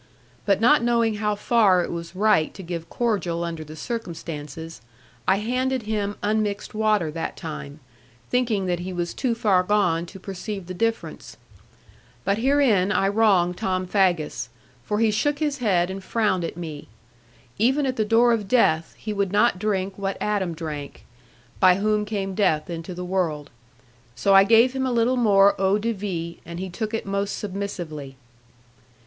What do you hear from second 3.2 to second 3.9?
under the